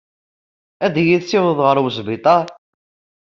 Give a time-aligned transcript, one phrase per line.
[0.85, 2.45] Ad iyi-tessiwḍeḍ ɣer wesbiṭar?